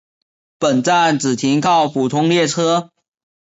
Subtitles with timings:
[0.57, 2.89] 本站只停靠普通列车。